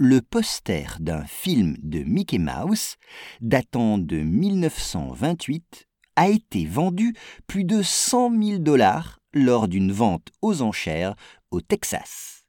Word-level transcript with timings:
Le 0.00 0.22
poster 0.22 0.96
d'un 1.00 1.24
film 1.24 1.76
de 1.82 2.04
Mickey 2.04 2.38
Mouse 2.38 2.94
datant 3.40 3.98
de 3.98 4.18
1928 4.18 5.88
a 6.14 6.28
été 6.28 6.66
vendu 6.66 7.16
plus 7.48 7.64
de 7.64 7.82
100 7.82 8.40
000 8.40 8.58
dollars 8.60 9.18
lors 9.34 9.66
d'une 9.66 9.90
vente 9.90 10.28
aux 10.40 10.62
enchères 10.62 11.16
au 11.50 11.60
Texas. 11.60 12.46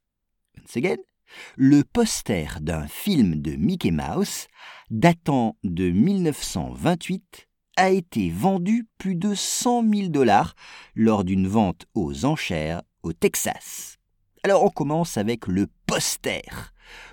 Le 1.58 1.84
poster 1.84 2.60
d'un 2.62 2.88
film 2.88 3.42
de 3.42 3.56
Mickey 3.56 3.90
Mouse 3.90 4.46
datant 4.92 5.58
de 5.64 5.90
1928 5.90 7.48
a 7.78 7.90
été 7.90 8.30
vendu 8.30 8.88
plus 9.00 9.16
de 9.16 9.34
100 9.34 9.92
000 9.92 10.10
dollars 10.10 10.54
lors 10.94 11.24
d'une 11.24 11.48
vente 11.48 11.88
aux 11.96 12.26
enchères 12.26 12.84
au 13.02 13.12
Texas. 13.12 13.98
Alors 14.44 14.64
on 14.64 14.70
commence 14.70 15.18
avec 15.18 15.48
le 15.48 15.66
poster. 15.88 16.44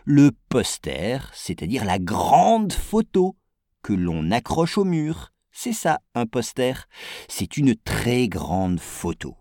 Le 0.04 0.30
poster, 0.48 1.30
c'est-à-dire 1.32 1.84
la 1.84 1.98
grande 1.98 2.72
photo 2.72 3.36
que 3.82 3.92
l'on 3.92 4.30
accroche 4.30 4.78
au 4.78 4.84
mur. 4.84 5.32
C'est 5.52 5.72
ça, 5.72 6.00
un 6.14 6.26
poster. 6.26 6.86
C'est 7.28 7.56
une 7.56 7.76
très 7.76 8.28
grande 8.28 8.80
photo. 8.80 9.36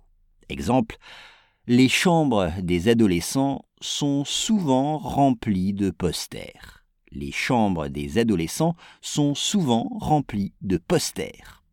Exemple, 0.49 0.97
les 1.67 1.89
chambres 1.89 2.51
des 2.61 2.89
adolescents 2.89 3.65
sont 3.81 4.23
souvent 4.23 4.97
remplies 4.97 5.73
de 5.73 5.89
posters. 5.89 6.83
Les 7.11 7.31
chambres 7.31 7.87
des 7.87 8.17
adolescents 8.17 8.75
sont 9.01 9.35
souvent 9.35 9.89
remplies 9.99 10.53
de 10.61 10.77
posters. 10.77 11.63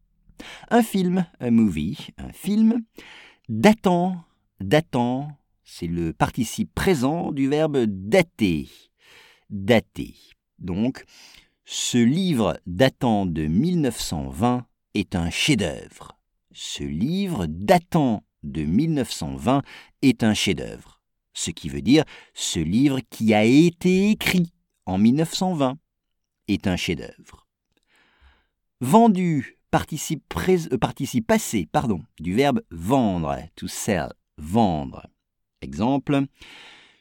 Un 0.70 0.82
film, 0.82 1.26
un 1.40 1.50
movie, 1.50 2.08
un 2.18 2.32
film, 2.32 2.82
datant, 3.48 4.24
datant, 4.60 5.36
c'est 5.74 5.86
le 5.86 6.12
participe 6.12 6.74
présent 6.74 7.32
du 7.32 7.48
verbe 7.48 7.78
dater. 7.86 8.68
Dater. 9.48 10.14
Donc, 10.58 11.04
ce 11.64 11.96
livre 11.96 12.60
datant 12.66 13.24
de 13.24 13.46
1920 13.46 14.66
est 14.92 15.14
un 15.14 15.30
chef-d'œuvre. 15.30 16.18
Ce 16.52 16.84
livre 16.84 17.46
datant 17.46 18.22
de 18.42 18.64
1920 18.64 19.62
est 20.02 20.22
un 20.22 20.34
chef-d'œuvre. 20.34 21.00
Ce 21.32 21.50
qui 21.50 21.70
veut 21.70 21.80
dire 21.80 22.04
ce 22.34 22.60
livre 22.60 23.00
qui 23.08 23.32
a 23.32 23.44
été 23.44 24.10
écrit 24.10 24.52
en 24.84 24.98
1920 24.98 25.78
est 26.48 26.66
un 26.66 26.76
chef-d'œuvre. 26.76 27.46
Vendu, 28.82 29.58
participe, 29.70 30.22
euh, 30.36 31.22
passé, 31.26 31.66
du 32.20 32.34
verbe 32.34 32.60
vendre, 32.70 33.38
to 33.56 33.68
sell, 33.68 34.12
vendre. 34.36 35.06
Exemple, 35.62 36.26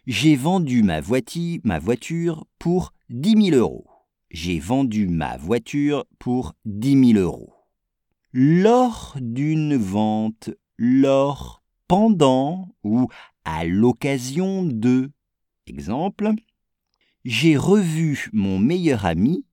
j'ai 0.06 0.36
vendu 0.36 0.84
ma, 0.84 1.02
voiture, 1.02 1.60
ma 1.64 1.80
voiture 1.80 2.46
pour 2.60 2.94
10 3.10 3.50
000 3.52 3.58
euros. 3.58 3.88
J'ai 4.30 4.60
vendu 4.60 5.08
ma 5.08 5.36
voiture 5.38 6.06
pour 6.20 6.54
10 6.66 7.14
000 7.14 7.20
euros. 7.20 7.54
Lors 8.32 9.18
d'une 9.20 9.76
vente, 9.76 10.52
lors, 10.78 11.64
pendant 11.88 12.70
ou 12.84 13.10
à 13.44 13.66
l'occasion 13.66 14.64
de. 14.64 15.12
Exemple, 15.68 16.32
j'ai 17.26 17.58
revu 17.58 18.30
mon 18.32 18.60
meilleur 18.60 19.06
ami 19.06 19.46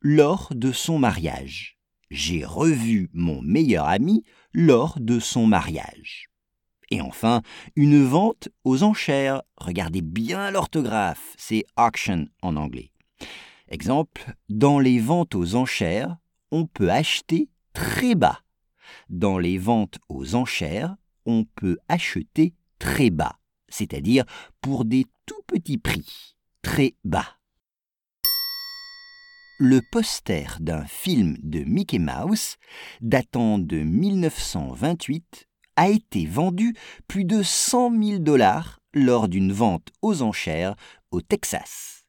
lors 0.00 0.48
de 0.54 0.72
son 0.72 0.98
mariage. 0.98 1.78
J'ai 2.10 2.44
revu 2.44 3.10
mon 3.12 3.42
meilleur 3.42 3.86
ami 3.86 4.24
lors 4.52 4.98
de 5.00 5.18
son 5.18 5.46
mariage. 5.46 6.31
Et 6.92 7.00
enfin, 7.00 7.40
une 7.74 8.04
vente 8.04 8.50
aux 8.64 8.82
enchères. 8.82 9.42
Regardez 9.56 10.02
bien 10.02 10.50
l'orthographe, 10.50 11.34
c'est 11.38 11.64
auction 11.78 12.26
en 12.42 12.54
anglais. 12.56 12.92
Exemple, 13.68 14.34
dans 14.50 14.78
les 14.78 14.98
ventes 14.98 15.34
aux 15.34 15.54
enchères, 15.54 16.18
on 16.50 16.66
peut 16.66 16.90
acheter 16.90 17.48
très 17.72 18.14
bas. 18.14 18.40
Dans 19.08 19.38
les 19.38 19.56
ventes 19.56 20.00
aux 20.10 20.34
enchères, 20.34 20.94
on 21.24 21.44
peut 21.44 21.78
acheter 21.88 22.52
très 22.78 23.08
bas, 23.08 23.38
c'est-à-dire 23.70 24.26
pour 24.60 24.84
des 24.84 25.06
tout 25.24 25.40
petits 25.46 25.78
prix, 25.78 26.36
très 26.60 26.94
bas. 27.04 27.38
Le 29.58 29.80
poster 29.92 30.58
d'un 30.60 30.84
film 30.84 31.38
de 31.42 31.60
Mickey 31.60 31.98
Mouse, 31.98 32.56
datant 33.00 33.58
de 33.58 33.78
1928, 33.78 35.48
a 35.76 35.88
été 35.88 36.26
vendu 36.26 36.74
plus 37.08 37.24
de 37.24 37.42
100 37.42 37.90
000 38.02 38.18
dollars 38.18 38.80
lors 38.94 39.28
d'une 39.28 39.52
vente 39.52 39.88
aux 40.02 40.22
enchères 40.22 40.74
au 41.10 41.20
Texas. 41.20 42.01